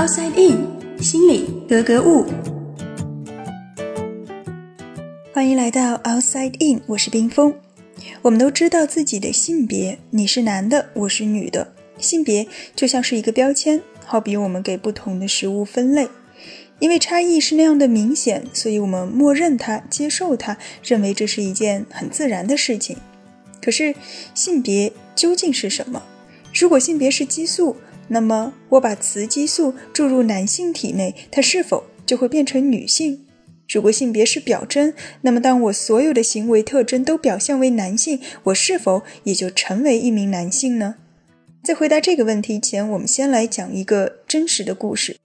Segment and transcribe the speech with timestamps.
[0.00, 2.24] Outside In，心里格格物。
[5.34, 7.54] 欢迎来到 Outside In，我是冰峰。
[8.22, 11.74] 我们都知道自己的性别，你是男的，我是女的。
[11.98, 16.08] 性别就像是一个标签，好比我们给不同的食物分类，
[16.78, 22.96] 因为差异是那样的明显，所以我们默认它，接受它，认为这是一件很自然的事情。
[23.60, 23.94] 可是，
[24.34, 26.02] 性别究竟是什么？
[26.54, 27.76] 如果性别是激素，
[28.12, 33.24] 那么我把雌激素注入男性体内，它是否就会变成女性？
[33.68, 40.96] 如果性别是表征，那么当我所有的行为特征都表现为男性，我是否也就成为一名男性呢？
[41.62, 45.16] 在回答这个问题前，我们先来讲一个真实的故事。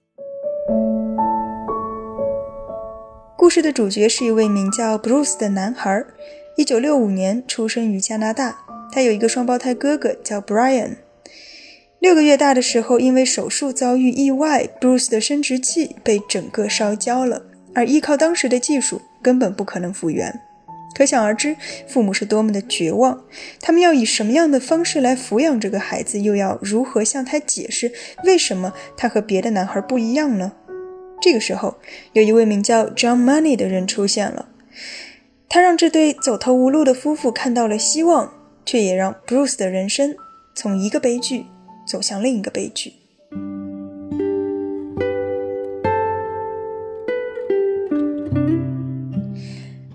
[3.36, 6.04] 故事的主角是一位名叫 Bruce 的男孩，
[6.56, 10.98] 一九六五年出生于加拿大，他有一个双胞胎哥哥叫 Brian。
[12.06, 17.42] 六个月大的时候，因为手术遭遇意外，Bruce 的生殖器被整个烧焦了，
[17.74, 20.32] 而依靠当时的技术，根本不可能复原。
[20.96, 21.56] 可想而知，
[21.88, 23.24] 父母是多么的绝望。
[23.60, 27.90] 他们要以什么样的方式来抚养这个孩子，又要如何向他解释
[28.22, 30.52] 为什么他和别的男孩不一样呢？
[31.20, 31.74] 这个时候，
[32.12, 34.50] 有一位名叫 John Money 的人出现了，
[35.48, 38.32] 他让这对走投无路的夫妇看到了希望，
[38.64, 40.14] 却也让 Bruce 的人生
[40.54, 41.46] 从一个悲剧。
[41.86, 42.94] 走向另一个悲剧。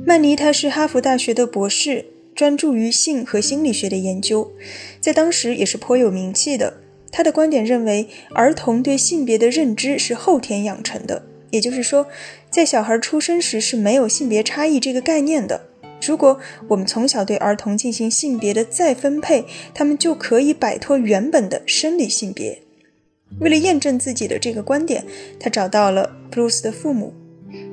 [0.04, 4.52] 曼尼他是哈佛大学的博士，专注于性和心理学的研究，
[5.00, 6.82] 在当时也是颇有名气的。
[7.12, 12.08] 他的观点认为，儿童对性别的认知是后天养成的，也就是说，
[12.50, 15.71] 在小孩出生时是没有性别差异这个概念的。
[16.02, 22.62] 如果我们从小对儿童进行性别的再分配，他们就可以摆脱原本的生理性别。
[23.40, 25.06] 为了验证自己的这个观点，
[25.40, 27.14] 他找到了 Bruce 的父母，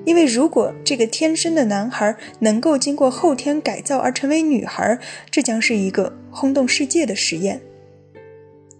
[0.04, 4.98] 因为如果这个天生的男孩能够经过后天改造而成为女孩，
[5.30, 7.60] 这将是一个轰动世界的实验。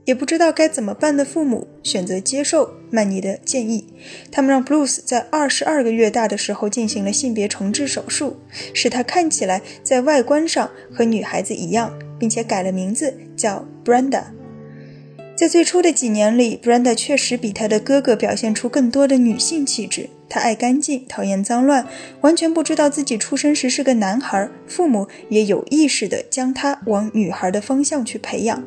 [0.04, 3.86] 也不知道该怎么办的父母选择接受曼尼的建议，
[4.30, 8.36] 他们让 Bruce 在二十二个月大的时候进行了性别重置手术，
[8.72, 14.24] 使他看起来在外观上和女孩子一样，并且改了名字叫 Brenda。
[15.36, 20.10] 在最初的几年里，Brenda 确实比他的哥哥表现出更多的女性气质。
[20.28, 21.86] 他爱干净，讨厌脏乱，
[22.22, 24.50] 完全不知道自己出生时是个男孩。
[24.66, 28.64] 父母也有意识地将他往女孩的方向去培养。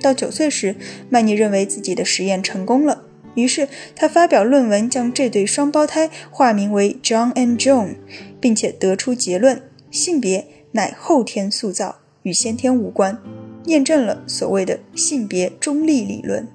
[0.00, 0.76] 到九岁时，
[1.10, 3.07] 曼尼认为自己的实验成功了，
[3.38, 7.94] 于是他发表论文，将这对双胞胎化名为 John and Joan，
[8.40, 9.62] 并且得出结论：
[9.92, 13.22] 性别乃后天塑造，与先天无关，
[13.66, 16.48] 验证了所谓的性别中立理论。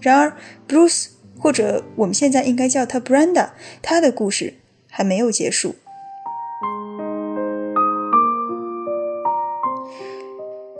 [0.00, 0.36] 然而
[0.68, 1.06] ，Bruce，
[1.38, 4.54] 或者我们现在应该叫他 Brenda，他的故事
[4.90, 5.76] 还没有结束。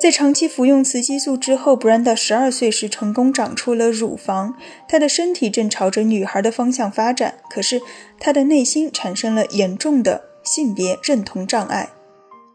[0.05, 4.55] 在长期服用雌激素之后，Brenda 十二岁时成功长出了乳房，
[4.87, 7.37] 她的身体正朝着女孩的方向发展。
[7.49, 7.81] 可是，
[8.21, 11.89] 她的内心产生了严重的性别认同障碍。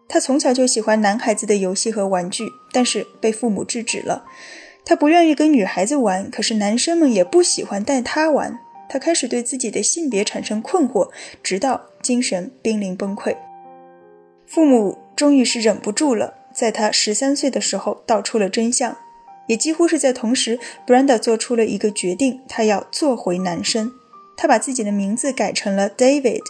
[0.07, 4.25] 她从小就喜欢男孩子的游戏和玩具，但是被父母制止了。
[4.85, 8.59] 她不愿意跟女孩子玩，可是男生们也不喜欢带她玩。
[8.87, 11.09] 她开始对自己的性别产生困惑，
[11.41, 13.35] 直到精神濒临崩溃。
[14.45, 16.35] 父母终于是忍不住了。
[16.59, 18.97] 在他十三岁的时候，道出了真相，
[19.47, 23.93] 也几乎是在同时，Brenda 做出了一个决定，他要做回男生。
[24.35, 26.41] 他把自己的名字改成了 David。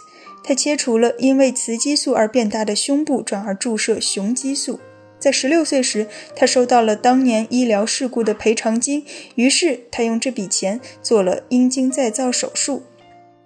[0.42, 4.80] 他切除了因为雌激素而变大的胸部，转而注射雄激素。
[5.20, 9.06] 在十六岁时，他收到了当年医疗事故的赔偿金，
[9.36, 12.82] 于是他用这笔钱做了阴茎再造手术。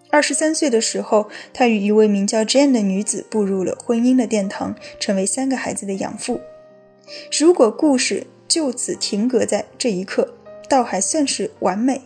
[0.09, 6.41] 二十三岁的时候，他与一位名叫 Jane 的女子步入了婚姻的殿堂，成为三个孩子的养父。
[7.31, 10.35] 如果故事就此停格在这一刻，
[10.69, 12.03] 倒还算是完美。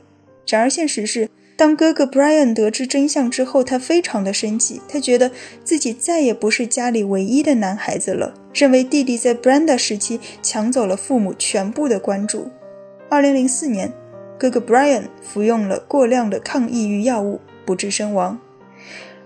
[0.47, 5.31] 然而现实是，当哥哥 Brian 得知真相之后，他非常的生气，他觉得
[5.65, 12.49] 自己再也不是家里唯一的男孩子了，认为弟弟在 Brenda 时期抢走了父母全部的关注。
[13.11, 13.93] 二零零四年，
[14.39, 18.39] 哥哥 Brian 服用了过量的抗抑郁药物，不治身亡。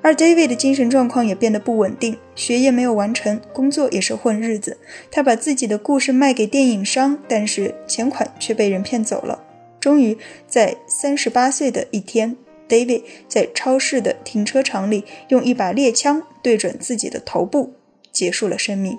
[0.03, 4.77] 而 David 的精神状况也变得不稳定，学业没有完成，工作也是混日子。
[5.11, 9.45] 他把自己的故事卖给电影商，但是钱款却被人骗走了。
[9.81, 12.37] 终于在三十八岁的一天
[12.69, 17.75] ，David 在超市的停车场里用一把猎枪对准自己的头部，
[18.13, 18.99] 结束了生命。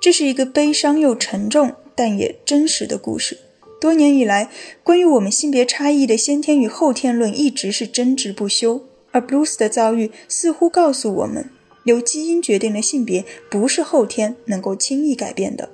[0.00, 1.74] 这是一个悲伤又沉重。
[1.98, 3.36] 但也真实的故事。
[3.80, 4.50] 多年以来，
[4.82, 11.48] 关于我们性别差异的先天与后天论一直是争执不休，而 Blues 的遭遇似乎告诉我们，
[11.84, 15.68] 由基因决定的性别不是后天能够轻易改变的。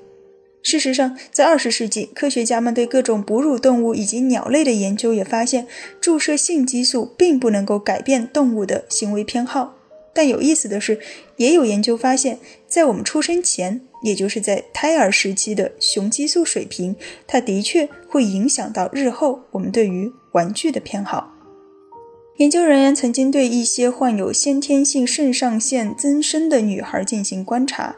[0.62, 5.66] 事实上，在二十世纪，科学家们对各种哺乳动物以及鸟类的研究也发现，
[6.00, 9.76] 注射性激素并不能够改变动物的行为偏好。
[10.14, 11.00] 但有意思的是，
[11.36, 16.94] 也有研究发现，在我们出生前，也就是在胎儿时期的雄激素水平，
[17.26, 21.32] 它的确会影响到日后我们对于玩具的偏好。
[22.36, 27.96] 研究人员曾经对一些患有先天性肾上腺增生的女孩进行观察。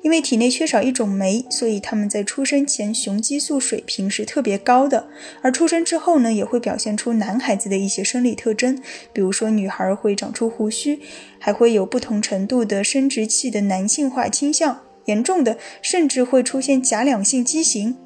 [0.00, 5.08] 因为体内缺少一种酶，所以他们在出生前雄激素水平是特别高的，
[5.42, 8.80] 而出生之后呢，也会表现出男孩子的一些生理特征，
[9.12, 11.00] 比如说女孩会长出胡须，
[11.40, 17.96] 还会有不同程度的生殖器的男性化倾向，严重的甚至会出现假两性畸形。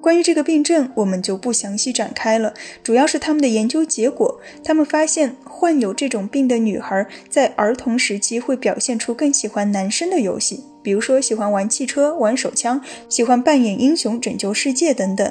[0.00, 2.54] 关于这个病症，我们就不详细展开了。
[2.82, 15.30] 主要是他们的研究结果，他们发现患有这种病的女孩在儿童时期会表现出更喜欢男生的游戏，比如说喜欢玩汽车、玩手枪，喜欢扮演英雄拯救世界等等。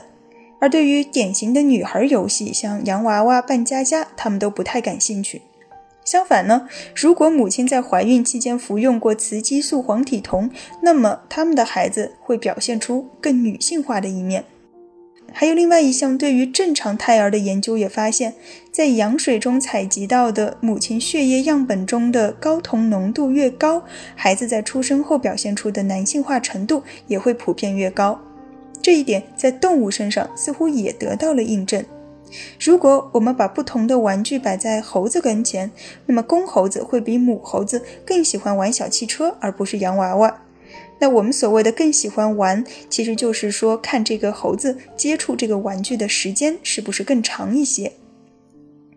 [0.61, 5.41] 而对于典型的女孩游戏，像洋娃娃、扮家家，他们都不太感兴趣。
[6.03, 10.49] 相反呢，如果母亲在怀孕期间服用过雌激素黄体酮，
[10.81, 14.43] 那么他们的孩子会表现出更女性化的一面。
[15.33, 18.33] 还有另外一项对于正常胎儿的研究也发现，
[18.69, 23.83] 在羊水中采集到的母亲血液样本中的睾酮浓度越高，
[24.15, 28.19] 孩子在出生后表现出的男性化程度也会普遍越高。
[28.81, 31.85] 这一点在动物身上似乎也得到了印证。
[32.59, 35.71] 如果我们把不同的玩具摆在猴子跟前，
[36.05, 40.41] 那么公猴子会比母猴子更喜欢玩小汽车，而不是洋娃娃。
[40.99, 47.93] 那我们所谓的更喜欢玩，其实就是说看这个猴子接触这个玩具的时间是不是更长一些，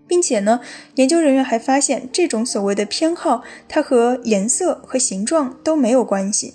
[0.07, 0.61] 并且呢，
[0.97, 6.55] 研究人员还发现这种所谓的偏好，它和颜色和形状都没有关系。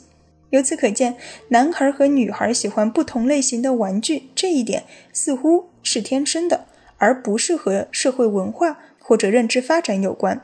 [0.52, 1.16] 由此可见，
[1.50, 6.66] 男孩和女孩喜欢不同类型的玩具这一点似乎是天生的，
[7.00, 10.40] 而不是和社会文化或者认知发展有关。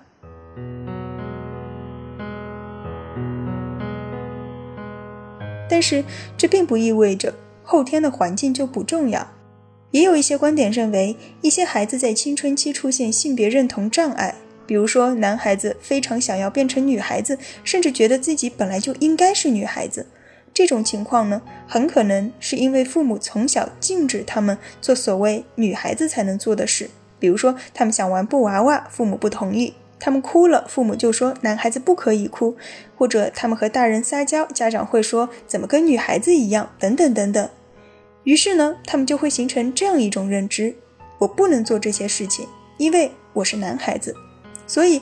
[5.70, 6.04] 但是
[6.38, 9.28] 这并不意味着后天的环境就不重要。
[9.92, 14.36] 也有一些观点认为，一些孩子在青春期出现性别认同障碍，
[14.68, 20.06] 比如说男孩子非常想要变成女孩子，甚至觉得自己本来就应该是女孩子。
[20.56, 29.74] 这种情况呢，很可能是因为父母从小禁止他们做所谓女孩子才能做的事，比如说他们想玩布娃娃，父母不同意。
[30.00, 32.56] 他们哭了，父母就说男孩子不可以哭；
[32.96, 37.50] 或者他们和大人撒娇，家长会说怎么跟女孩子一样，等等等等。
[38.24, 40.76] 于是呢，他们就会形成这样一种认知：
[41.18, 42.48] 我不能做这些事情，
[42.78, 44.16] 因为我是男孩子。
[44.66, 45.02] 所以，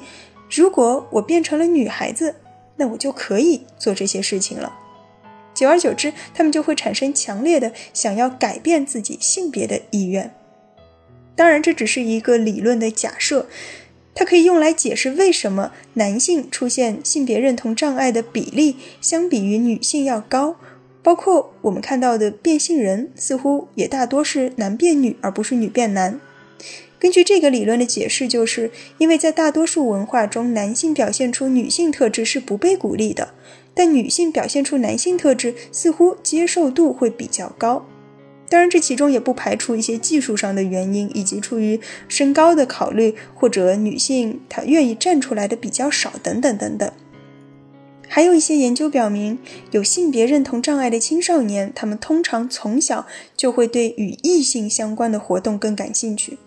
[0.50, 2.36] 如果我变成了女孩子，
[2.78, 4.74] 那我就可以做这些事情了。
[5.54, 10.34] 久而久之，他们就会产生强烈的想要改变自己性别的意愿。
[11.36, 13.48] 当然，这只是一个理论的假设。
[14.16, 20.58] 它可以用来解释为什么男性出现性别认同障碍的比例相比于女性要高，
[21.02, 26.22] 包括我们看到的变性人似乎也大多是男变女而不是女变男。
[27.00, 28.70] 根据这个理论的解释，就是
[29.00, 33.34] 因为在大多数文化中，男性表现出女性特质是不被鼓励的，
[33.74, 37.86] 但女性表现出男性特质似乎接受度会比较高。
[38.50, 46.92] 当然，这其中也不排除一些技术上的原因，以及出于身高的考虑，或者女性她愿意站出来的比较少等等等等。
[48.08, 49.40] 还有一些研究表明，
[49.72, 56.38] 有性别认同障碍的青少年，他们通常从小就会对与异性相关的活动更感兴趣。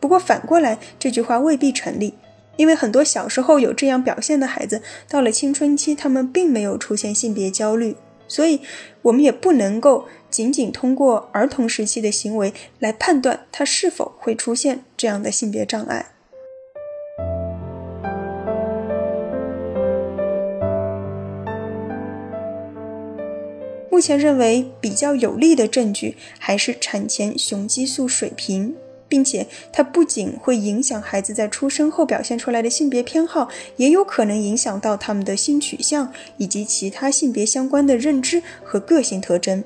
[0.00, 2.12] 不过反过来，这句话未必成立，
[2.58, 7.96] 因为很多小时候有这样表现的孩子，到了青春期，他们并没有出现性别焦虑。
[8.26, 8.60] 所以，
[9.02, 16.10] 我们也不能够仅仅通过儿童时期的行为来判断他是否会出现这样的性别障碍。
[23.90, 28.76] 目前认为比较有力的证据还是产前雄激素水平。
[29.08, 39.64] 并且它不仅会影响孩子在出生后表现出来的性别偏好，也有可能影响到他们的性取向以及其他性别相关的认知和个性特征。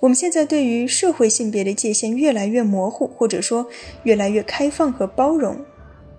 [0.00, 3.66] 我们现在对于社会性别的界限越来越模糊，或者说
[4.04, 5.58] 越来越开放和包容。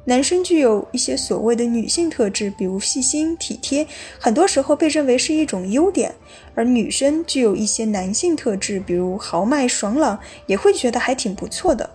[0.06, 3.86] 男生具有一些所谓的女性特质，比如细心体贴，
[4.20, 6.12] 很多时候被认为是一种优点；
[6.56, 11.88] 而女生具有一些男性特质，比如豪迈爽朗，也会觉得还挺不错的。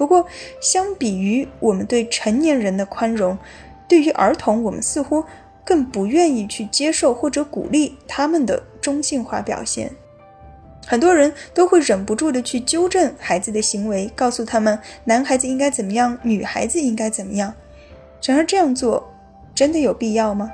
[0.00, 0.26] 不过，
[0.62, 3.36] 相比于我们对成年人的宽容，
[3.86, 5.22] 对于儿童，我们似乎
[5.62, 9.92] 更不愿意去接受或者鼓励他们的中性化表现。
[10.86, 17.52] 很多人都会忍不住的去纠正孩子的行为，告诉他们男孩子应该怎么样，女孩子应该怎么样。
[18.24, 19.06] 然而这样做
[19.54, 20.50] 真的有必要吗？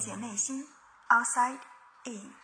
[0.00, 0.66] 解内心，
[1.08, 1.60] Outside
[2.04, 2.39] In。